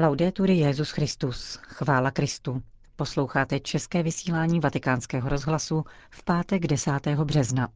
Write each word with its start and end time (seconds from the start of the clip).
Laudetur 0.00 0.50
Jezus 0.50 0.90
Christus, 0.90 1.58
chvála 1.62 2.10
Kristu. 2.10 2.62
Posloucháte 2.96 3.60
české 3.60 4.02
vysílání 4.02 4.60
Vatikánského 4.60 5.28
rozhlasu 5.28 5.84
v 6.10 6.24
pátek 6.24 6.66
10. 6.66 6.92
března. 7.24 7.68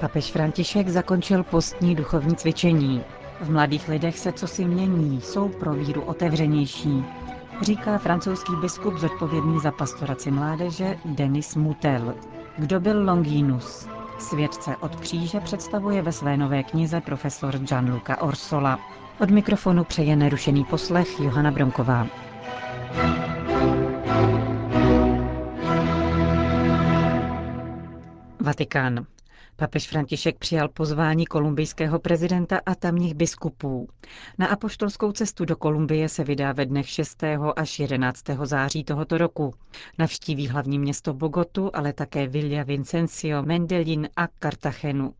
Papež 0.00 0.32
František 0.32 0.88
zakončil 0.88 1.44
postní 1.44 1.94
duchovní 1.94 2.36
cvičení. 2.36 3.02
V 3.40 3.50
mladých 3.50 3.88
lidech 3.88 4.18
se 4.18 4.32
co 4.32 4.46
si 4.46 4.64
mění, 4.64 5.20
jsou 5.20 5.48
pro 5.48 5.74
víru 5.74 6.02
otevřenější, 6.02 7.04
říká 7.62 7.98
francouzský 7.98 8.52
biskup 8.56 8.94
zodpovědný 8.94 9.60
za 9.60 9.70
pastoraci 9.70 10.30
mládeže 10.30 10.98
Denis 11.04 11.54
Mutel. 11.54 12.14
Kdo 12.58 12.80
byl 12.80 13.04
Longinus? 13.04 13.88
Svědce 14.18 14.76
od 14.76 14.96
kříže 14.96 15.40
představuje 15.40 16.02
ve 16.02 16.12
své 16.12 16.36
nové 16.36 16.62
knize 16.62 17.00
profesor 17.00 17.58
Gianluca 17.58 18.20
Orsola. 18.22 18.78
Od 19.20 19.30
mikrofonu 19.30 19.84
přeje 19.84 20.16
nerušený 20.16 20.64
poslech 20.64 21.20
Johana 21.20 21.50
Bronková. 21.50 22.06
Vatikán. 28.40 29.06
Papež 29.58 29.88
František 29.88 30.38
přijal 30.38 30.68
pozvání 30.68 31.26
kolumbijského 31.26 31.98
prezidenta 31.98 32.60
a 32.66 32.74
tamních 32.74 33.14
biskupů. 33.14 33.88
Na 34.38 34.46
apoštolskou 34.46 35.12
cestu 35.12 35.44
do 35.44 35.56
Kolumbie 35.56 36.08
se 36.08 36.24
vydá 36.24 36.52
ve 36.52 36.66
dnech 36.66 36.88
6. 36.88 37.22
až 37.56 37.78
11. 37.78 38.22
září 38.44 38.84
tohoto 38.84 39.18
roku. 39.18 39.54
Navštíví 39.98 40.48
hlavní 40.48 40.78
město 40.78 41.14
Bogotu, 41.14 41.70
ale 41.74 41.92
také 41.92 42.26
Villa 42.28 42.62
Vincencio, 42.62 43.42
Mendelin 43.42 44.08
a 44.16 44.28
Cartagenu. 44.40 45.14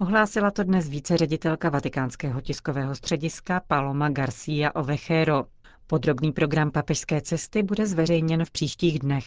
Ohlásila 0.00 0.50
to 0.50 0.64
dnes 0.64 0.88
více 0.88 1.16
ředitelka 1.16 1.70
vatikánského 1.70 2.40
tiskového 2.40 2.94
střediska 2.94 3.62
Paloma 3.66 4.08
Garcia 4.08 4.74
Ovejero. 4.74 5.44
Podrobný 5.86 6.32
program 6.32 6.70
papežské 6.70 7.20
cesty 7.20 7.62
bude 7.62 7.86
zveřejněn 7.86 8.44
v 8.44 8.50
příštích 8.50 8.98
dnech. 8.98 9.24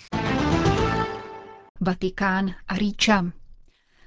Vatikán 1.81 2.51
a 2.67 2.75
Ríča. 2.77 3.25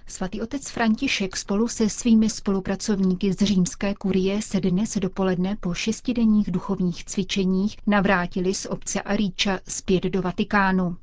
Svatý 0.08 0.40
otec 0.42 0.70
František 0.70 1.36
spolu 1.36 1.68
se 1.68 1.88
svými 1.88 2.30
spolupracovníky 2.30 3.32
z 3.32 3.36
římské 3.36 3.94
kurie 3.94 4.42
se 4.42 4.60
dnes 4.60 4.96
dopoledne 4.98 5.56
po 5.60 5.74
šestidenních 5.74 6.50
duchovních 6.50 7.04
cvičeních 7.04 7.76
navrátili 7.86 8.54
z 8.54 8.66
obce 8.66 9.02
Aríča 9.02 9.58
zpět 9.68 10.02
do 10.04 10.22
Vatikánu. 10.22 10.96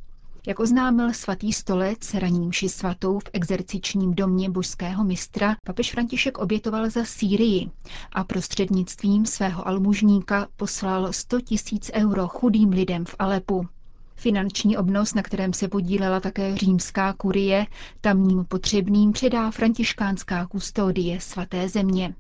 Jak 0.47 0.59
oznámil 0.59 1.14
svatý 1.14 1.53
stolec 1.53 2.14
raním 2.14 2.52
ši 2.52 2.70
svatou 2.70 3.20
v 3.20 3.30
exercičním 3.34 4.14
domě 4.14 4.50
božského 4.50 5.03
mistra, 5.03 5.56
papež 5.66 5.92
František 5.92 6.38
obětoval 6.38 6.90
za 6.90 7.06
Sýrii 7.06 7.69
a 8.12 8.23
prostřednictvím 8.23 9.25
svého 9.25 9.67
almužníka 9.67 10.47
poslal 10.56 11.14
100 11.14 11.42
tisíc 11.42 11.92
euro 11.94 12.28
chudým 12.28 12.69
lidem 12.69 13.06
v 13.06 13.16
Alepu. 13.19 13.67
Finanční 14.16 14.77
obnos, 14.77 15.13
na 15.13 15.21
kterém 15.23 15.53
se 15.53 15.67
podílela 15.67 16.19
také 16.19 16.58
římská 16.58 17.13
kurie, 17.13 17.66
tamním 18.02 18.45
potřebným 18.45 19.11
předá 19.11 19.52
františkánská 19.52 20.45
kustodie 20.47 21.19
svaté 21.22 21.69
země. 21.69 22.16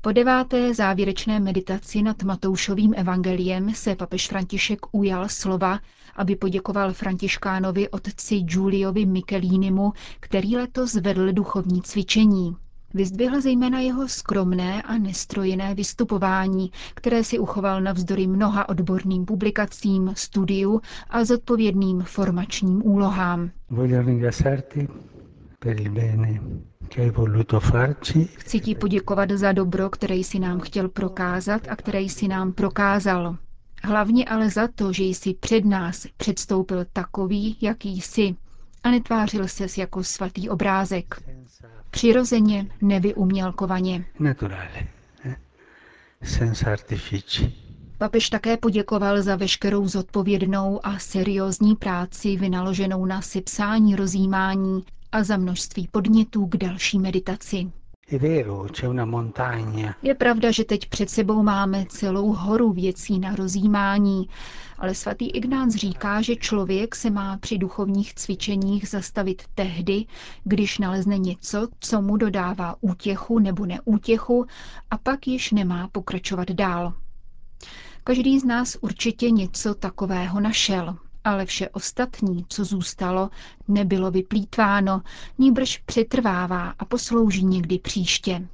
Po 0.00 0.12
deváté 0.12 0.74
závěrečné 0.74 1.40
meditaci 1.40 2.02
nad 2.02 2.22
Matoušovým 2.22 2.94
evangeliem 2.96 3.74
se 3.74 3.96
papež 3.96 4.28
František 4.28 4.78
ujal 4.92 5.28
slova, 5.28 5.80
aby 6.16 6.36
poděkoval 6.36 6.92
františkánovi 6.92 7.88
otci 7.88 8.40
Giuliovi 8.40 9.06
Michelinimu, 9.06 9.92
který 10.20 10.56
letos 10.56 10.94
vedl 10.94 11.32
duchovní 11.32 11.82
cvičení. 11.82 12.56
Vyzdvihl 12.94 13.40
zejména 13.40 13.80
jeho 13.80 14.08
skromné 14.08 14.82
a 14.82 14.98
nestrojené 14.98 15.74
vystupování, 15.74 16.70
které 16.94 17.24
si 17.24 17.38
uchoval 17.38 17.80
navzdory 17.80 18.26
mnoha 18.26 18.68
odborným 18.68 19.24
publikacím, 19.24 20.12
studiu 20.16 20.80
a 21.10 21.24
zodpovědným 21.24 22.00
formačním 22.02 22.86
úlohám. 22.86 23.50
Chci 28.36 28.60
ti 28.60 28.74
poděkovat 28.74 29.30
za 29.30 29.52
dobro, 29.52 29.90
které 29.90 30.14
jsi 30.14 30.38
nám 30.38 30.60
chtěl 30.60 30.88
prokázat 30.88 31.68
a 31.68 31.76
které 31.76 32.00
jsi 32.00 32.28
nám 32.28 32.52
prokázal. 32.52 33.36
Hlavně 33.82 34.24
ale 34.24 34.50
za 34.50 34.68
to, 34.74 34.92
že 34.92 35.04
jsi 35.04 35.34
před 35.34 35.64
nás 35.64 36.06
předstoupil 36.16 36.84
takový, 36.92 37.56
jaký 37.60 38.00
jsi, 38.00 38.36
a 38.82 38.90
netvářil 38.90 39.48
ses 39.48 39.78
jako 39.78 40.04
svatý 40.04 40.48
obrázek. 40.48 41.22
Přirozeně, 41.96 42.66
nevyumělkovaně. 42.82 44.04
Eh? 45.24 45.36
Papež 47.98 48.30
také 48.30 48.56
poděkoval 48.56 49.22
za 49.22 49.36
veškerou 49.36 49.88
zodpovědnou 49.88 50.80
a 50.86 50.98
seriózní 50.98 51.76
práci 51.76 52.36
vynaloženou 52.36 53.04
na 53.06 53.22
sepsání 53.22 53.96
rozjímání 53.96 54.84
a 55.12 55.24
za 55.24 55.36
množství 55.36 55.88
podnětů 55.92 56.46
k 56.46 56.56
další 56.56 56.98
meditaci. 56.98 57.72
Je 60.02 60.14
pravda, 60.14 60.50
že 60.50 60.64
teď 60.64 60.88
před 60.88 61.10
sebou 61.10 61.42
máme 61.42 61.84
celou 61.88 62.32
horu 62.32 62.72
věcí 62.72 63.18
na 63.18 63.36
rozjímání, 63.36 64.28
ale 64.78 64.94
svatý 64.94 65.30
Ignác 65.30 65.74
říká, 65.74 66.22
že 66.22 66.36
člověk 66.36 66.94
se 66.94 67.10
má 67.10 67.36
při 67.38 67.58
duchovních 67.58 68.14
cvičeních 68.14 68.88
zastavit 68.88 69.42
tehdy, 69.54 70.04
když 70.44 70.78
nalezne 70.78 71.18
něco, 71.18 71.68
co 71.80 72.02
mu 72.02 72.16
dodává 72.16 72.76
útěchu 72.80 73.38
nebo 73.38 73.66
neútěchu 73.66 74.46
a 74.90 74.98
pak 74.98 75.26
již 75.26 75.52
nemá 75.52 75.88
pokračovat 75.88 76.50
dál. 76.50 76.92
Každý 78.04 78.38
z 78.40 78.44
nás 78.44 78.76
určitě 78.80 79.30
něco 79.30 79.74
takového 79.74 80.40
našel, 80.40 80.96
ale 81.26 81.46
vše 81.46 81.68
ostatní, 81.68 82.44
co 82.48 82.64
zůstalo, 82.64 83.30
nebylo 83.68 84.10
vyplýtváno, 84.10 85.02
níbrž 85.38 85.78
přetrvává 85.78 86.74
a 86.78 86.84
poslouží 86.84 87.44
někdy 87.44 87.78
příště. 87.78 88.48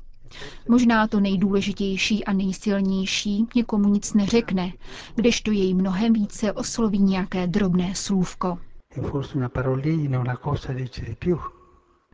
Možná 0.68 1.06
to 1.06 1.20
nejdůležitější 1.20 2.24
a 2.24 2.32
nejsilnější 2.32 3.46
někomu 3.54 3.88
nic 3.88 4.14
neřekne, 4.14 4.72
kdežto 5.14 5.50
jej 5.50 5.74
mnohem 5.74 6.12
více 6.12 6.52
osloví 6.52 6.98
nějaké 6.98 7.46
drobné 7.46 7.94
slůvko. 7.94 8.58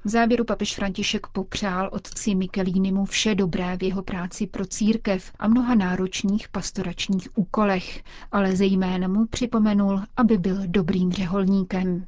V 0.05 0.09
závěru 0.09 0.45
papež 0.45 0.75
František 0.75 1.27
popřál 1.27 1.91
otci 1.93 2.35
Michelinimu 2.35 3.05
vše 3.05 3.35
dobré 3.35 3.77
v 3.77 3.83
jeho 3.83 4.03
práci 4.03 4.47
pro 4.47 4.67
církev 4.67 5.33
a 5.39 5.49
mnoha 5.49 5.75
náročných 5.75 6.49
pastoračních 6.49 7.29
úkolech, 7.35 8.03
ale 8.33 8.57
zejména 8.57 9.09
mu 9.09 9.27
připomenul, 9.27 10.01
aby 10.17 10.39
byl 10.39 10.57
dobrým 10.67 11.13
řeholníkem. 11.13 12.07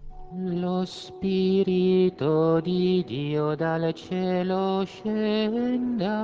Lo 0.62 0.86
spirito 0.86 2.60
di 2.60 3.04
Dio 3.08 3.56
dal 3.56 3.92
cielo 3.92 4.86
scenda 4.86 6.20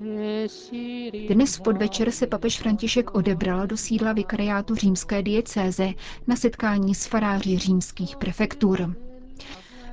e 0.00 0.46
dnes 1.28 1.56
v 1.56 1.60
podvečer 1.62 2.10
se 2.10 2.26
papež 2.26 2.58
František 2.58 3.14
odebral 3.14 3.66
do 3.66 3.76
sídla 3.76 4.12
vikariátu 4.12 4.74
římské 4.74 5.22
diecéze 5.22 5.88
na 6.26 6.36
setkání 6.36 6.94
s 6.94 7.06
faráři 7.06 7.58
římských 7.58 8.16
prefektur. 8.16 9.05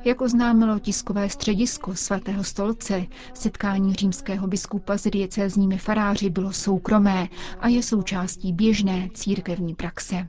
Jak 0.05 0.21
oznámilo 0.21 0.79
tiskové 0.79 1.29
středisko 1.29 1.95
svatého 1.95 2.43
stolce, 2.43 3.05
setkání 3.33 3.93
římského 3.93 4.47
biskupa 4.47 4.97
s 4.97 5.09
diecézními 5.09 5.77
faráři 5.77 6.29
bylo 6.29 6.53
soukromé 6.53 7.27
a 7.59 7.67
je 7.67 7.83
součástí 7.83 8.53
běžné 8.53 9.09
církevní 9.13 9.75
praxe. 9.75 10.27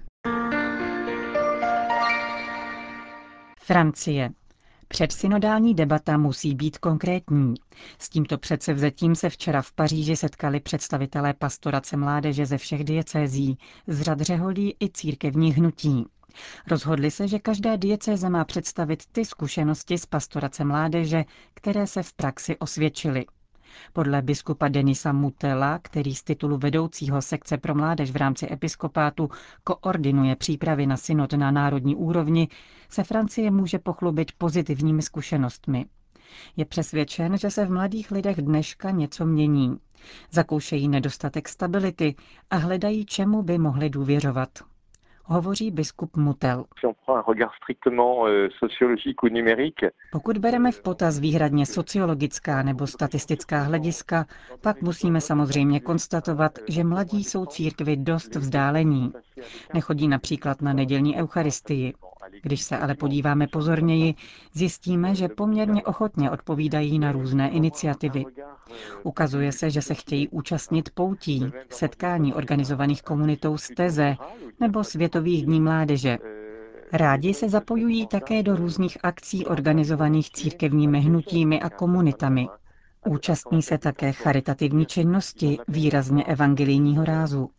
Francie. 3.61 4.31
Předsynodální 4.89 5.75
debata 5.75 6.17
musí 6.19 6.55
být 6.55 6.79
konkrétní. 6.79 7.55
S 7.99 8.09
tímto 8.09 8.39
předsevzetím 8.39 9.15
se 9.15 9.31
včera 9.31 9.63
v 9.63 9.73
Paříži 9.73 10.17
setkali 10.17 10.61
představitelé 10.61 11.35
pastorace 11.35 11.97
mládeže 11.97 12.47
ze 12.47 12.59
všech 12.59 12.85
diecézí, 12.85 13.59
z 13.87 14.01
řad 14.01 14.21
řeholí 14.21 14.77
i 14.81 14.89
církevních 14.91 15.57
hnutí. 15.59 16.05
Rozhodli 16.67 17.11
se, 17.11 17.29
že 17.29 17.39
každá 17.39 17.77
diecéze 17.77 18.31
má 18.31 18.45
představit 18.45 19.03
ty 19.13 19.25
zkušenosti 19.25 19.99
z 19.99 20.07
pastorace 20.07 20.65
mládeže, 20.65 21.25
které 21.55 21.87
se 21.87 22.03
v 22.03 22.13
praxi 22.13 22.57
osvědčily. 22.59 23.25
Podle 23.93 24.23
biskupa 24.23 24.69
Denisa 24.69 25.13
Mutela, 25.13 25.79
který 25.83 26.15
z 26.15 26.23
titulu 26.23 26.59
vedoucího 26.59 27.23
sekce 27.23 27.59
pro 27.59 27.75
mládež 27.75 28.11
v 28.11 28.17
rámci 28.17 28.53
episkopátu 28.53 29.31
koordinuje 29.65 30.37
přípravy 30.37 30.87
na 30.87 30.97
synod 30.97 31.33
na 31.33 31.51
národní 31.51 31.97
úrovni, 31.97 32.49
se 32.89 33.05
Francie 33.05 33.51
může 33.51 33.79
pochlubit 33.79 34.33
pozitivními 34.39 35.03
zkušenostmi. 35.03 35.87
Je 36.57 36.65
přesvědčen, 36.65 37.39
že 37.39 37.51
se 37.51 37.67
v 37.67 37.71
mladých 37.71 38.11
lidech 38.11 38.37
dneška 38.43 38.91
něco 38.91 39.27
mění. 39.27 39.79
Zakoušejí 40.31 40.89
nedostatek 40.89 41.49
stability 41.49 42.15
a 42.51 42.57
hledají, 42.57 43.07
čemu 43.07 43.43
by 43.43 43.59
mohli 43.59 43.91
důvěřovat. 43.91 44.49
Hovoří 45.25 45.71
biskup 45.71 46.17
Mutel. 46.17 46.65
Pokud 50.13 50.39
bereme 50.39 50.73
v 50.73 50.83
potaz 50.83 51.19
výhradně 51.19 51.67
sociologická 51.67 52.63
nebo 52.63 52.87
statistická 52.87 53.63
hlediska, 53.63 54.27
pak 54.61 54.83
musíme 54.83 55.21
samozřejmě 55.21 55.81
konstatovat, 55.81 56.59
že 56.69 56.85
mladí 56.85 57.25
jsou 57.25 57.47
církvi 57.47 57.97
dost 57.97 58.35
vzdálení. 58.35 59.13
Nechodí 59.75 60.09
například 60.09 60.63
na 60.63 60.73
nedělní 60.73 61.17
eucharistii. 61.17 61.95
Když 62.45 62.63
se 62.63 62.79
ale 62.79 62.95
podíváme 62.95 63.47
pozorněji, 63.47 64.15
zjistíme, 64.53 65.15
že 65.15 65.29
poměrně 65.29 65.83
ochotně 65.83 66.31
odpovídají 66.31 66.99
na 66.99 67.13
různé 67.13 67.51
iniciativy. 67.51 68.25
Ukazuje 69.03 69.53
se, 69.53 69.71
že 69.71 69.83
se 69.83 69.95
chtějí 69.95 70.29
účastnit 70.29 70.91
poutí, 70.95 71.45
setkání 71.71 72.35
organizovaných 72.35 73.03
komunitou 73.03 73.59
z 73.59 73.69
Teze 73.77 74.17
nebo 74.61 74.85
Světových 74.85 75.47
dní 75.47 75.61
mládeže. 75.61 76.19
Rádi 76.93 77.35
se 77.35 77.49
zapojují 77.49 78.07
také 78.07 78.43
do 78.43 78.57
různých 78.57 78.99
akcí 79.03 79.47
organizovaných 79.47 80.31
církevními 80.31 81.01
hnutími 81.01 81.61
a 81.61 81.71
komunitami. 81.71 82.49
Účastní 83.07 83.63
se 83.63 83.79
také 83.79 84.13
charitativní 84.13 84.87
činnosti 84.87 85.59
výrazně 85.69 86.25
evangelijního 86.25 87.05
rázu. 87.05 87.51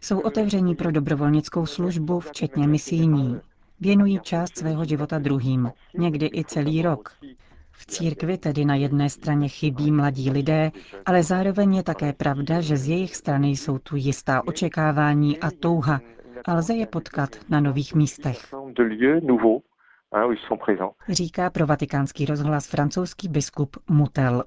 Jsou 0.00 0.20
otevření 0.20 0.74
pro 0.74 0.92
dobrovolnickou 0.92 1.66
službu, 1.66 2.20
včetně 2.20 2.66
misijní. 2.66 3.40
Věnují 3.80 4.20
část 4.22 4.58
svého 4.58 4.84
života 4.84 5.18
druhým, 5.18 5.72
někdy 5.98 6.30
i 6.34 6.44
celý 6.44 6.82
rok. 6.82 7.12
V 7.72 7.86
církvi 7.86 8.38
tedy 8.38 8.64
na 8.64 8.74
jedné 8.74 9.10
straně 9.10 9.48
chybí 9.48 9.92
mladí 9.92 10.30
lidé, 10.30 10.70
ale 11.06 11.22
zároveň 11.22 11.76
je 11.76 11.82
také 11.82 12.12
pravda, 12.12 12.60
že 12.60 12.76
z 12.76 12.88
jejich 12.88 13.16
strany 13.16 13.48
jsou 13.48 13.78
tu 13.78 13.96
jistá 13.96 14.46
očekávání 14.46 15.38
a 15.38 15.50
touha 15.50 16.00
a 16.44 16.54
lze 16.54 16.74
je 16.74 16.86
potkat 16.86 17.30
na 17.48 17.60
nových 17.60 17.94
místech. 17.94 18.54
Říká 21.08 21.50
pro 21.50 21.66
vatikánský 21.66 22.24
rozhlas 22.24 22.66
francouzský 22.66 23.28
biskup 23.28 23.76
Mutel. 23.90 24.44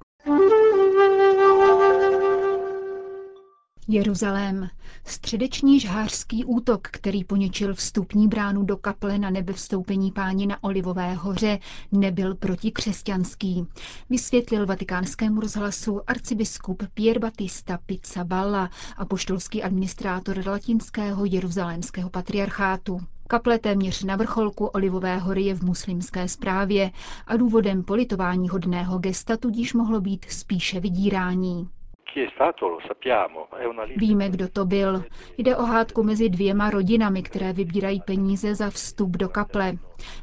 Jeruzalém. 3.88 4.70
Středeční 5.06 5.80
žhářský 5.80 6.46
útok, 6.46 6.88
který 6.88 7.24
poničil 7.24 7.74
vstupní 7.74 8.28
bránu 8.28 8.64
do 8.64 8.78
kaple 8.78 9.20
na 9.20 9.30
nebevstoupení 9.30 10.12
páni 10.12 10.48
na 10.48 10.64
Olivové 10.64 11.14
hoře, 11.14 11.60
nebyl 11.92 12.36
protikřesťanský. 12.36 13.66
Vysvětlil 14.10 14.66
vatikánskému 14.66 15.42
rozhlasu 15.42 16.02
arcibiskup 16.08 16.84
Pier 16.94 17.20
Battista 17.20 17.80
Pizzaballa, 17.86 18.70
apoštolský 18.98 19.64
administrátor 19.64 20.48
latinského 20.48 21.26
jeruzalémského 21.26 22.10
patriarchátu. 22.10 23.00
Kaple 23.28 23.60
téměř 23.60 24.04
na 24.04 24.16
vrcholku 24.16 24.66
Olivové 24.66 25.18
hory 25.18 25.44
je 25.44 25.56
v 25.56 25.64
muslimské 25.64 26.28
správě 26.28 26.92
a 27.28 27.38
důvodem 27.38 27.84
politování 27.84 28.50
hodného 28.50 29.00
gesta 29.00 29.38
tudíž 29.38 29.74
mohlo 29.74 30.02
být 30.02 30.26
spíše 30.30 30.80
vydírání. 30.80 31.68
Víme, 33.96 34.30
kdo 34.30 34.48
to 34.50 34.66
byl. 34.66 35.04
Jde 35.38 35.56
o 35.58 35.64
hádku 35.64 36.04
mezi 36.04 36.30
dvěma 36.30 36.70
rodinami, 36.70 37.24
které 37.24 37.54
vybírají 37.54 38.02
peníze 38.06 38.56
za 38.56 38.70
vstup 38.70 39.10
do 39.18 39.30
kaple. 39.30 39.74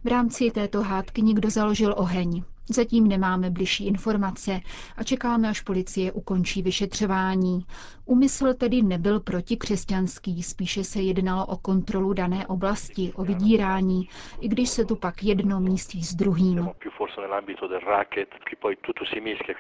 V 0.04 0.08
rámci 0.08 0.50
této 0.50 0.82
hádky 0.82 1.22
někdo 1.22 1.50
založil 1.50 1.94
oheň. 1.98 2.42
Zatím 2.70 3.08
nemáme 3.08 3.50
bližší 3.50 3.86
informace 3.86 4.60
a 4.96 5.04
čekáme, 5.04 5.48
až 5.48 5.60
policie 5.60 6.12
ukončí 6.12 6.62
vyšetřování. 6.62 7.64
Úmysl 8.08 8.54
tedy 8.54 8.82
nebyl 8.82 9.20
protikřesťanský, 9.20 10.42
spíše 10.42 10.84
se 10.84 11.00
jednalo 11.00 11.46
o 11.46 11.56
kontrolu 11.56 12.12
dané 12.12 12.46
oblasti, 12.46 13.12
o 13.16 13.24
vydírání, 13.24 14.08
i 14.40 14.48
když 14.48 14.68
se 14.68 14.84
tu 14.84 14.96
pak 14.96 15.22
jedno 15.22 15.60
místí 15.60 16.02
s 16.02 16.14
druhým. 16.14 16.68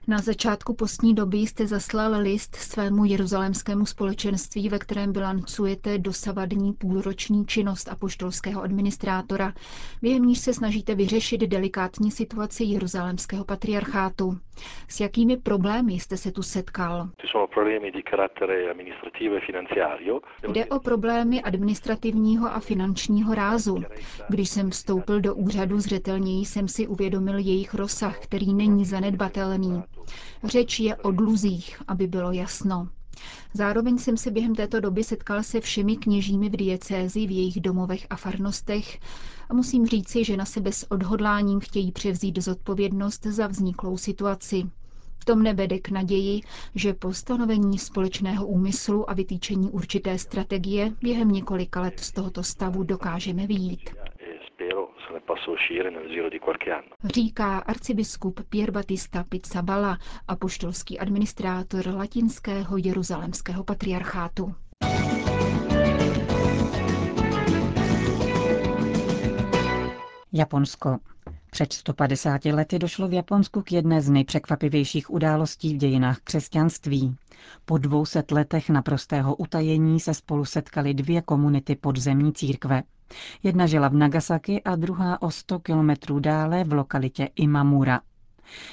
Na 0.06 0.18
začátku 0.18 0.74
postní 0.74 1.14
doby 1.14 1.38
jste 1.38 1.66
zaslal 1.66 2.20
list 2.20 2.56
svému 2.56 3.04
jeruzalémskému 3.04 3.86
společenství, 3.86 4.68
ve 4.68 4.78
kterém 4.78 5.12
bilancujete 5.12 5.98
dosavadní 5.98 6.72
půlroční 6.72 7.46
činnost 7.46 7.88
apoštolského 7.88 8.62
administrátora, 8.62 9.52
během 10.02 10.22
níž 10.22 10.38
se 10.38 10.54
snažíte 10.54 10.94
vyřešit 10.94 11.40
delikátní 11.40 12.10
situaci 12.10 12.64
jeruzalémského 12.64 13.44
patriarchátu. 13.44 14.38
S 14.88 15.00
jakými 15.00 15.36
problémy 15.36 15.92
jste 15.92 16.16
se 16.16 16.32
tu 16.32 16.42
setkal? 16.42 17.08
Jde 20.52 20.66
o 20.66 20.80
problémy 20.80 21.42
administrativního 21.42 22.48
a 22.54 22.60
finančního 22.60 23.34
rázu. 23.34 23.82
Když 24.28 24.50
jsem 24.50 24.70
vstoupil 24.70 25.20
do 25.20 25.34
úřadu, 25.34 25.80
zřetelněji 25.80 26.46
jsem 26.46 26.68
si 26.68 26.86
uvědomil 26.86 27.38
jejich 27.38 27.74
rozsah, 27.74 28.18
který 28.18 28.54
není 28.54 28.84
zanedbatelný. 28.84 29.82
Řeč 30.44 30.80
je 30.80 30.96
o 30.96 31.10
dluzích, 31.10 31.82
aby 31.88 32.06
bylo 32.06 32.32
jasno. 32.32 32.88
Zároveň 33.54 33.98
jsem 33.98 34.16
se 34.16 34.30
během 34.30 34.54
této 34.54 34.80
doby 34.80 35.04
setkal 35.04 35.42
se 35.42 35.60
všemi 35.60 35.96
kněžími 35.96 36.48
v 36.48 36.56
diecézi, 36.56 37.26
v 37.26 37.30
jejich 37.30 37.60
domovech 37.60 38.06
a 38.10 38.16
farnostech 38.16 38.98
a 39.48 39.54
musím 39.54 39.86
říci, 39.86 40.24
že 40.24 40.36
na 40.36 40.44
sebe 40.44 40.72
s 40.72 40.90
odhodláním 40.90 41.60
chtějí 41.60 41.92
převzít 41.92 42.38
zodpovědnost 42.38 43.26
za 43.26 43.46
vzniklou 43.46 43.96
situaci. 43.96 44.62
To 45.28 45.36
mne 45.36 45.54
vede 45.54 45.78
k 45.78 45.90
naději, 45.90 46.40
že 46.74 46.94
po 46.94 47.12
stanovení 47.12 47.78
společného 47.78 48.46
úmyslu 48.46 49.10
a 49.10 49.14
vytýčení 49.14 49.70
určité 49.70 50.18
strategie 50.18 50.92
během 51.02 51.28
několika 51.28 51.80
let 51.80 52.00
z 52.00 52.12
tohoto 52.12 52.42
stavu 52.42 52.82
dokážeme 52.82 53.46
vyjít. 53.46 53.90
Říká 57.04 57.58
arcibiskup 57.58 58.40
Pier 58.48 58.70
Battista 58.70 59.24
Pizzaballa, 59.28 59.98
apoštolský 60.28 60.98
administrátor 60.98 61.86
latinského 61.94 62.76
jeruzalemského 62.76 63.64
patriarchátu. 63.64 64.54
Japonsko. 70.32 70.96
Před 71.50 71.72
150 71.72 72.44
lety 72.44 72.78
došlo 72.78 73.08
v 73.08 73.12
Japonsku 73.12 73.62
k 73.62 73.72
jedné 73.72 74.02
z 74.02 74.10
nejpřekvapivějších 74.10 75.10
událostí 75.10 75.74
v 75.74 75.78
dějinách 75.78 76.18
křesťanství. 76.24 77.16
Po 77.64 77.78
200 77.78 78.22
letech 78.32 78.70
naprostého 78.70 79.36
utajení 79.36 80.00
se 80.00 80.14
spolu 80.14 80.44
setkali 80.44 80.94
dvě 80.94 81.22
komunity 81.22 81.76
podzemní 81.76 82.32
církve. 82.32 82.82
Jedna 83.42 83.66
žila 83.66 83.88
v 83.88 83.94
Nagasaki 83.94 84.62
a 84.62 84.76
druhá 84.76 85.22
o 85.22 85.30
100 85.30 85.58
kilometrů 85.58 86.20
dále 86.20 86.64
v 86.64 86.72
lokalitě 86.72 87.28
Imamura. 87.36 88.00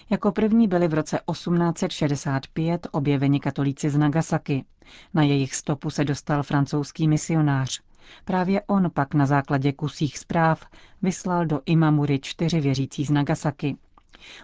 Jako 0.10 0.32
první 0.32 0.68
byli 0.68 0.88
v 0.88 0.94
roce 0.94 1.20
1865 1.32 2.88
objeveni 2.92 3.40
katolíci 3.40 3.90
z 3.90 3.98
Nagasaki. 3.98 4.66
Na 5.14 5.24
jejich 5.24 5.56
stopu 5.56 5.90
se 5.90 6.06
dostal 6.06 6.44
francouzský 6.44 7.08
misionář. 7.08 7.82
Právě 8.26 8.62
on 8.62 8.92
pak 8.94 9.14
na 9.14 9.26
základě 9.26 9.74
kusích 9.74 10.18
zpráv 10.18 10.66
vyslal 11.02 11.46
do 11.46 11.62
Imamury 11.66 12.20
čtyři 12.20 12.62
věřící 12.62 13.06
z 13.06 13.10
Nagasaki. 13.10 13.78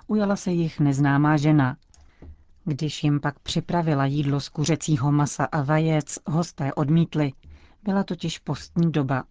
Ujala 0.08 0.36
se 0.36 0.52
jich 0.52 0.80
neznámá 0.80 1.38
žena. 1.38 1.78
Když 2.66 3.04
jim 3.04 3.20
pak 3.20 3.40
připravila 3.40 4.06
jídlo 4.06 4.40
z 4.40 4.50
kuřecího 4.50 5.12
masa 5.12 5.46
a 5.46 5.62
vajec, 5.62 6.20
hosté 6.28 6.74
odmítli. 6.74 7.34
Byla 7.84 8.04
totiž 8.04 8.40
postní 8.40 8.92
doba. 8.92 9.24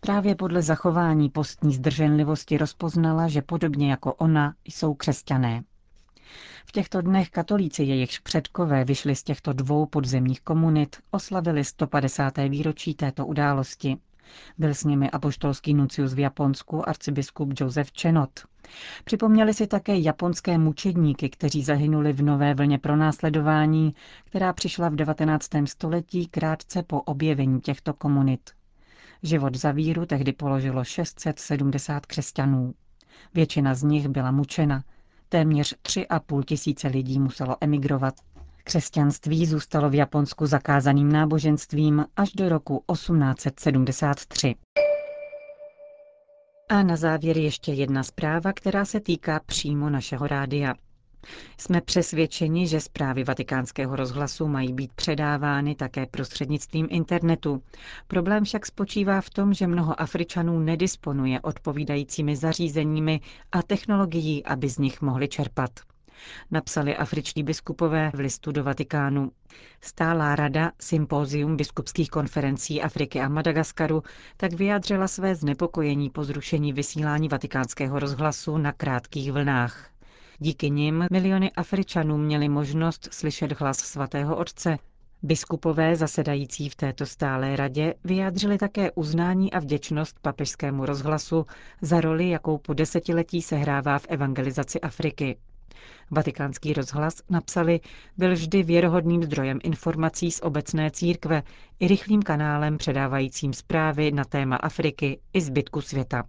Právě 0.00 0.34
podle 0.34 0.62
zachování 0.62 1.30
postní 1.30 1.74
zdrženlivosti 1.74 2.58
rozpoznala, 2.58 3.28
že 3.28 3.42
podobně 3.42 3.90
jako 3.90 4.14
ona 4.14 4.54
jsou 4.64 4.94
křesťané. 4.94 5.62
V 6.66 6.72
těchto 6.72 7.00
dnech 7.02 7.30
katolíci, 7.30 7.82
jejichž 7.82 8.18
předkové 8.18 8.84
vyšli 8.84 9.16
z 9.16 9.22
těchto 9.22 9.52
dvou 9.52 9.86
podzemních 9.86 10.40
komunit, 10.40 10.96
oslavili 11.10 11.64
150. 11.64 12.38
výročí 12.38 12.94
této 12.94 13.26
události. 13.26 13.96
Byl 14.58 14.74
s 14.74 14.84
nimi 14.84 15.10
apoštolský 15.10 15.74
nuncius 15.74 16.14
v 16.14 16.18
Japonsku 16.18 16.88
arcibiskup 16.88 17.60
Joseph 17.60 17.90
Chenot. 18.00 18.30
Připomněli 19.04 19.54
si 19.54 19.66
také 19.66 19.98
japonské 19.98 20.58
mučedníky, 20.58 21.28
kteří 21.28 21.62
zahynuli 21.62 22.12
v 22.12 22.22
nové 22.22 22.54
vlně 22.54 22.78
pronásledování, 22.78 23.94
která 24.24 24.52
přišla 24.52 24.88
v 24.88 24.94
19. 24.94 25.48
století 25.64 26.26
krátce 26.26 26.82
po 26.82 27.00
objevení 27.00 27.60
těchto 27.60 27.94
komunit. 27.94 28.50
Život 29.22 29.56
za 29.56 29.72
víru 29.72 30.06
tehdy 30.06 30.32
položilo 30.32 30.84
670 30.84 32.06
křesťanů. 32.06 32.74
Většina 33.34 33.74
z 33.74 33.82
nich 33.82 34.08
byla 34.08 34.30
mučena, 34.30 34.84
Téměř 35.32 35.76
3,5 35.82 36.42
tisíce 36.42 36.88
lidí 36.88 37.18
muselo 37.18 37.56
emigrovat. 37.60 38.14
Křesťanství 38.64 39.46
zůstalo 39.46 39.90
v 39.90 39.94
Japonsku 39.94 40.46
zakázaným 40.46 41.12
náboženstvím 41.12 42.04
až 42.16 42.32
do 42.32 42.48
roku 42.48 42.84
1873. 42.92 44.54
A 46.68 46.82
na 46.82 46.96
závěr 46.96 47.38
ještě 47.38 47.72
jedna 47.72 48.02
zpráva, 48.02 48.52
která 48.52 48.84
se 48.84 49.00
týká 49.00 49.40
přímo 49.46 49.90
našeho 49.90 50.26
rádia. 50.26 50.74
Jsme 51.58 51.80
přesvědčeni, 51.80 52.66
že 52.66 52.80
zprávy 52.80 53.24
vatikánského 53.24 53.96
rozhlasu 53.96 54.48
mají 54.48 54.72
být 54.72 54.92
předávány 54.92 55.74
také 55.74 56.06
prostřednictvím 56.06 56.86
internetu. 56.90 57.62
Problém 58.06 58.44
však 58.44 58.66
spočívá 58.66 59.20
v 59.20 59.30
tom, 59.30 59.54
že 59.54 59.66
mnoho 59.66 60.00
Afričanů 60.00 60.60
nedisponuje 60.60 61.40
odpovídajícími 61.40 62.36
zařízeními 62.36 63.20
a 63.52 63.62
technologií, 63.62 64.44
aby 64.44 64.68
z 64.68 64.78
nich 64.78 65.02
mohli 65.02 65.28
čerpat 65.28 65.70
napsali 66.50 66.96
afričtí 66.96 67.42
biskupové 67.42 68.10
v 68.14 68.18
listu 68.18 68.52
do 68.52 68.64
Vatikánu. 68.64 69.30
Stálá 69.80 70.36
rada 70.36 70.72
Sympózium 70.80 71.56
biskupských 71.56 72.10
konferencí 72.10 72.82
Afriky 72.82 73.20
a 73.20 73.28
Madagaskaru 73.28 74.02
tak 74.36 74.52
vyjádřila 74.52 75.08
své 75.08 75.34
znepokojení 75.34 76.10
po 76.10 76.24
zrušení 76.24 76.72
vysílání 76.72 77.28
vatikánského 77.28 77.98
rozhlasu 77.98 78.58
na 78.58 78.72
krátkých 78.72 79.32
vlnách. 79.32 79.91
Díky 80.42 80.70
nim 80.70 81.06
miliony 81.12 81.52
Afričanů 81.52 82.18
měli 82.18 82.48
možnost 82.48 83.08
slyšet 83.12 83.60
hlas 83.60 83.78
svatého 83.78 84.36
otce. 84.36 84.78
Biskupové 85.22 85.96
zasedající 85.96 86.68
v 86.68 86.74
této 86.74 87.06
stálé 87.06 87.56
radě 87.56 87.94
vyjádřili 88.04 88.58
také 88.58 88.90
uznání 88.90 89.52
a 89.52 89.58
vděčnost 89.58 90.16
papežskému 90.22 90.86
rozhlasu 90.86 91.46
za 91.82 92.00
roli, 92.00 92.28
jakou 92.28 92.58
po 92.58 92.74
desetiletí 92.74 93.42
sehrává 93.42 93.98
v 93.98 94.06
evangelizaci 94.08 94.80
Afriky. 94.80 95.36
Vatikánský 96.10 96.72
rozhlas, 96.72 97.14
napsali, 97.30 97.80
byl 98.16 98.32
vždy 98.32 98.62
věrohodným 98.62 99.22
zdrojem 99.24 99.58
informací 99.62 100.30
z 100.30 100.40
obecné 100.42 100.90
církve 100.90 101.42
i 101.80 101.88
rychlým 101.88 102.22
kanálem 102.22 102.78
předávajícím 102.78 103.52
zprávy 103.52 104.12
na 104.12 104.24
téma 104.24 104.56
Afriky 104.56 105.20
i 105.32 105.40
zbytku 105.40 105.80
světa. 105.80 106.24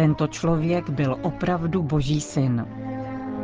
Tento 0.00 0.26
člověk 0.26 0.90
byl 0.90 1.18
opravdu 1.22 1.82
boží 1.82 2.20
syn. 2.20 2.66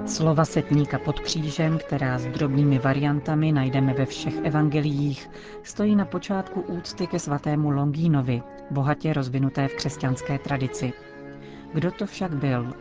Slova 0.06 0.44
setníka 0.44 0.98
pod 0.98 1.20
křížem, 1.20 1.78
která 1.78 2.18
s 2.18 2.26
drobnými 2.26 2.78
variantami 2.78 3.52
najdeme 3.52 3.94
ve 3.94 4.06
všech 4.06 4.34
evangeliích, 4.44 5.30
stojí 5.62 5.96
na 5.96 6.04
počátku 6.04 6.60
úcty 6.60 7.06
ke 7.06 7.18
svatému 7.18 7.70
Longínovi, 7.70 8.42
bohatě 8.70 9.12
rozvinuté 9.12 9.68
v 9.68 9.74
křesťanské 9.74 10.38
tradici. 10.38 10.92
Kdo 11.74 11.90
to 11.90 12.06
však 12.06 12.34
byl? 12.34 12.72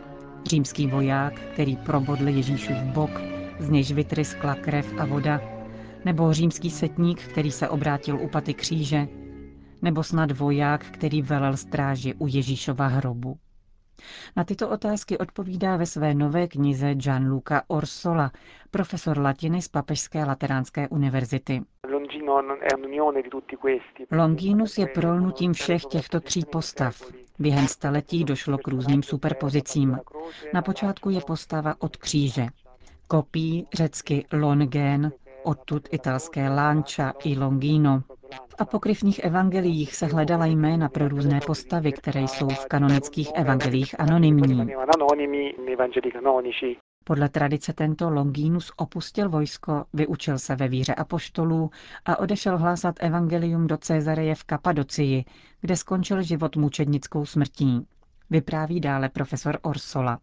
Římský 0.46 0.86
voják, 0.86 1.34
který 1.52 1.76
probodl 1.76 2.28
Ježíšův 2.28 2.76
bok, 2.76 3.20
z 3.58 3.68
nějž 3.68 3.92
vytryskla 3.92 4.54
krev 4.54 4.94
a 4.98 5.04
voda, 5.04 5.40
nebo 6.04 6.32
římský 6.32 6.70
setník, 6.70 7.22
který 7.22 7.50
se 7.50 7.68
obrátil 7.68 8.16
u 8.16 8.28
paty 8.28 8.54
kříže, 8.54 9.08
nebo 9.82 10.02
snad 10.02 10.30
voják, 10.30 10.84
který 10.84 11.22
velel 11.22 11.56
stráži 11.56 12.14
u 12.14 12.26
Ježíšova 12.26 12.86
hrobu. 12.86 13.36
Na 14.36 14.44
tyto 14.44 14.68
otázky 14.68 15.18
odpovídá 15.18 15.76
ve 15.76 15.86
své 15.86 16.14
nové 16.14 16.48
knize 16.48 16.94
Gianluca 16.94 17.62
Orsola, 17.66 18.32
profesor 18.70 19.18
latiny 19.18 19.62
z 19.62 19.68
Papežské 19.68 20.24
lateránské 20.24 20.88
univerzity. 20.88 21.62
Longinus 24.10 24.78
je 24.78 24.86
prolnutím 24.86 25.52
všech 25.52 25.84
těchto 25.84 26.20
tří 26.20 26.44
postav. 26.52 27.02
Během 27.38 27.68
staletí 27.68 28.24
došlo 28.24 28.58
k 28.58 28.68
různým 28.68 29.02
superpozicím. 29.02 29.98
Na 30.54 30.62
počátku 30.62 31.10
je 31.10 31.20
postava 31.20 31.74
od 31.78 31.96
kříže. 31.96 32.46
Kopí 33.08 33.68
řecky 33.74 34.26
longen, 34.32 35.12
odtud 35.44 35.88
italské 35.92 36.48
lancia 36.48 37.12
i 37.24 37.38
longino. 37.38 38.02
V 38.48 38.54
apokryfních 38.58 39.18
evangeliích 39.18 39.96
se 39.96 40.06
hledala 40.06 40.46
jména 40.46 40.88
pro 40.88 41.08
různé 41.08 41.40
postavy, 41.46 41.92
které 41.92 42.20
jsou 42.20 42.48
v 42.48 42.66
kanonických 42.66 43.30
evangelích 43.34 44.00
anonymní. 44.00 44.66
Podle 47.04 47.28
tradice 47.28 47.72
tento 47.72 48.10
Longinus 48.10 48.72
opustil 48.76 49.28
vojsko, 49.28 49.84
vyučil 49.92 50.38
se 50.38 50.56
ve 50.56 50.68
víře 50.68 50.94
apoštolů 50.94 51.70
a 52.04 52.18
odešel 52.18 52.58
hlásat 52.58 52.94
evangelium 52.98 53.66
do 53.66 53.76
Cezareje 53.76 54.34
v 54.34 54.44
Kapadocii, 54.44 55.24
kde 55.60 55.76
skončil 55.76 56.22
život 56.22 56.56
mučednickou 56.56 57.26
smrtí. 57.26 57.86
Vypráví 58.30 58.80
dále 58.80 59.08
profesor 59.08 59.58
Orsola. 59.62 60.18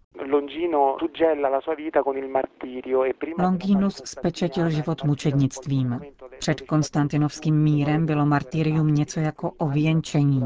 Longinus 3.40 4.02
spečetil 4.06 4.70
život 4.70 5.04
mučednictvím. 5.04 6.00
Před 6.40 6.62
konstantinovským 6.62 7.64
mírem 7.64 8.06
bylo 8.06 8.26
martyrium 8.26 8.94
něco 8.94 9.20
jako 9.20 9.52
ověnčení, 9.52 10.42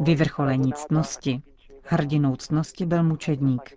vyvrcholení 0.00 0.72
ctnosti. 0.72 1.42
Hrdinou 1.82 2.36
ctnosti 2.36 2.86
byl 2.86 3.02
mučedník. 3.02 3.76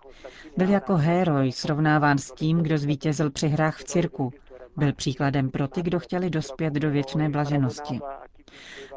Byl 0.56 0.68
jako 0.68 0.94
heroj 0.96 1.52
srovnáván 1.52 2.18
s 2.18 2.32
tím, 2.32 2.62
kdo 2.62 2.78
zvítězil 2.78 3.30
při 3.30 3.48
hrách 3.48 3.76
v 3.76 3.84
cirku. 3.84 4.32
Byl 4.76 4.92
příkladem 4.92 5.50
pro 5.50 5.68
ty, 5.68 5.82
kdo 5.82 5.98
chtěli 5.98 6.30
dospět 6.30 6.72
do 6.72 6.90
věčné 6.90 7.28
blaženosti. 7.28 8.00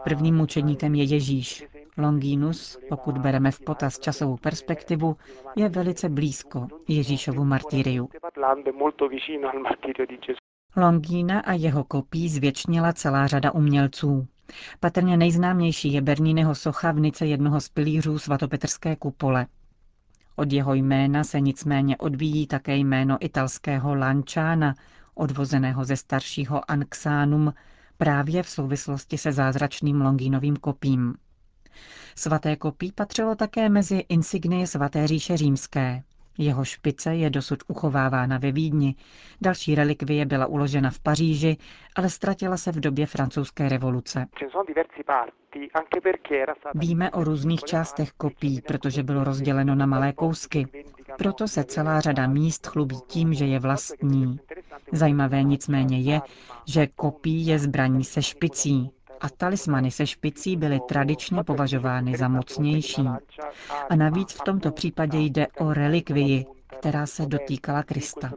Prvním 0.04 0.36
mučedníkem 0.36 0.96
je 0.96 1.04
Ježíš. 1.04 1.71
Longinus, 1.98 2.78
pokud 2.90 3.18
bereme 3.18 3.52
v 3.52 3.60
potaz 3.60 4.00
časovou 4.00 4.38
perspektivu, 4.38 5.18
je 5.56 5.70
velice 5.70 6.10
blízko 6.10 6.68
Ježíšovu 6.88 7.46
martýriu. 7.46 8.10
Longína 10.78 11.40
a 11.40 11.54
jeho 11.54 11.84
kopí 11.84 12.30
zvětšnila 12.30 12.94
celá 12.94 13.28
řada 13.28 13.52
umělců. 13.52 14.28
Patrně 14.80 15.18
nejznámější 15.18 15.94
je 15.94 16.02
Berniniho 16.02 16.56
socha 16.56 16.92
v 16.92 17.00
nice 17.00 17.26
jednoho 17.26 17.62
z 17.62 17.70
pilířů 17.70 18.20
svatopetrské 18.20 18.96
kupole. 18.96 19.48
Od 20.36 20.52
jeho 20.52 20.74
jména 20.74 21.24
se 21.24 21.40
nicméně 21.40 21.98
odvíjí 21.98 22.48
také 22.48 22.76
jméno 22.76 23.18
italského 23.20 23.96
Lanciana, 23.96 24.76
odvozeného 25.16 25.86
ze 25.86 25.96
staršího 25.96 26.72
Anxánum, 26.72 27.54
právě 27.98 28.44
v 28.44 28.50
souvislosti 28.50 29.18
se 29.18 29.32
zázračným 29.32 30.02
Longínovým 30.02 30.56
kopím. 30.56 31.16
Svaté 32.16 32.56
kopí 32.56 32.92
patřilo 32.92 33.36
také 33.36 33.70
mezi 33.70 34.06
insignie 34.10 34.68
svaté 34.68 35.08
říše 35.08 35.38
římské. 35.38 36.04
Jeho 36.38 36.66
špice 36.66 37.16
je 37.16 37.30
dosud 37.30 37.60
uchovávána 37.68 38.38
ve 38.38 38.52
Vídni, 38.52 38.96
další 39.42 39.76
relikvie 39.76 40.26
byla 40.26 40.46
uložena 40.46 40.90
v 40.90 41.00
Paříži, 41.00 41.58
ale 41.96 42.10
ztratila 42.10 42.58
se 42.58 42.72
v 42.72 42.80
době 42.80 43.06
francouzské 43.06 43.70
revoluce. 43.70 44.28
Víme 46.76 47.12
o 47.12 47.24
různých 47.24 47.64
částech 47.64 48.12
kopí, 48.12 48.62
protože 48.62 49.04
bylo 49.04 49.24
rozděleno 49.24 49.76
na 49.76 49.86
malé 49.86 50.14
kousky. 50.14 50.68
Proto 51.18 51.48
se 51.48 51.64
celá 51.64 52.00
řada 52.00 52.28
míst 52.28 52.68
chlubí 52.68 52.98
tím, 53.08 53.34
že 53.34 53.46
je 53.46 53.60
vlastní. 53.60 54.40
Zajímavé 54.92 55.44
nicméně 55.44 56.00
je, 56.00 56.22
že 56.68 56.88
kopí 56.88 57.46
je 57.46 57.60
zbraní 57.60 58.04
se 58.04 58.22
špicí, 58.22 58.92
a 59.22 59.30
talismany 59.30 59.92
se 59.92 60.08
špicí 60.08 60.58
byly 60.58 60.80
tradičně 60.88 61.44
považovány 61.44 62.18
za 62.18 62.28
mocnější. 62.28 63.02
A 63.90 63.96
navíc 63.96 64.34
v 64.34 64.42
tomto 64.42 64.72
případě 64.72 65.18
jde 65.20 65.48
o 65.48 65.74
relikvii, 65.74 66.46
která 66.80 67.06
se 67.06 67.26
dotýkala 67.26 67.84
Krista. 67.84 68.32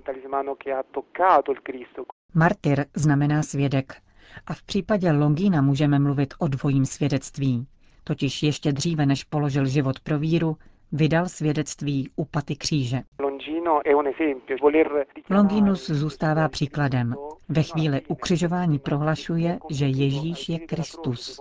Martyr 2.35 2.87
znamená 2.95 3.43
svědek. 3.43 3.95
A 4.47 4.55
v 4.55 4.63
případě 4.63 5.13
Longína 5.13 5.63
můžeme 5.63 5.99
mluvit 5.99 6.35
o 6.39 6.49
dvojím 6.49 6.87
svědectví. 6.87 7.67
Totiž 8.05 8.43
ještě 8.43 8.73
dříve, 8.73 9.07
než 9.07 9.25
položil 9.25 9.67
život 9.67 10.01
pro 10.01 10.19
víru, 10.19 10.57
vydal 10.93 11.29
svědectví 11.29 12.11
u 12.17 12.25
paty 12.25 12.57
kříže. 12.57 13.03
Longinus 15.31 15.91
zůstává 15.91 16.49
příkladem. 16.49 17.15
Ve 17.49 17.63
chvíli 17.63 18.03
ukřižování 18.09 18.79
prohlašuje, 18.79 19.59
že 19.71 19.87
Ježíš 19.87 20.49
je 20.49 20.59
Kristus. 20.59 21.41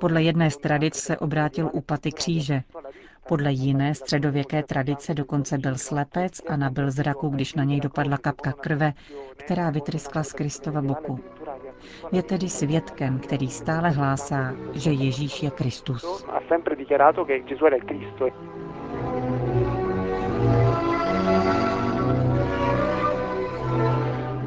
Podle 0.00 0.22
jedné 0.22 0.50
z 0.50 0.56
tradic 0.56 0.94
se 0.94 1.18
obrátil 1.18 1.70
u 1.72 1.80
paty 1.80 2.12
kříže. 2.12 2.62
Podle 3.28 3.52
jiné 3.52 3.94
středověké 3.94 4.62
tradice 4.62 5.14
dokonce 5.14 5.58
byl 5.58 5.78
slepec 5.78 6.40
a 6.48 6.56
nabil 6.56 6.90
zraku, 6.90 7.28
když 7.28 7.54
na 7.54 7.64
něj 7.64 7.80
dopadla 7.80 8.18
kapka 8.18 8.52
krve, 8.52 8.92
která 9.36 9.70
vytryskla 9.70 10.22
z 10.22 10.32
Kristova 10.32 10.82
boku. 10.82 11.20
Je 12.12 12.22
tedy 12.22 12.48
svědkem, 12.48 13.18
který 13.18 13.48
stále 13.48 13.90
hlásá, 13.90 14.54
že 14.72 14.90
Ježíš 14.90 15.42
je 15.42 15.50
Kristus. 15.50 16.26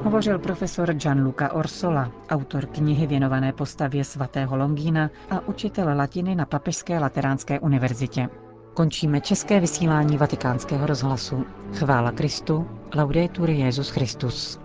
Hovořil 0.09 0.39
profesor 0.39 0.93
Gianluca 0.93 1.53
Orsola, 1.53 2.11
autor 2.29 2.65
knihy 2.65 3.07
věnované 3.07 3.53
postavě 3.53 4.03
svatého 4.03 4.57
Longína 4.57 5.09
a 5.29 5.47
učitel 5.47 5.97
latiny 5.97 6.35
na 6.35 6.45
Papežské 6.45 6.99
lateránské 6.99 7.59
univerzitě. 7.59 8.29
Končíme 8.73 9.21
české 9.21 9.59
vysílání 9.59 10.17
vatikánského 10.17 10.87
rozhlasu. 10.87 11.45
Chvála 11.73 12.11
Kristu, 12.11 12.67
laudetur 12.95 13.49
Jezus 13.49 13.89
Christus. 13.89 14.59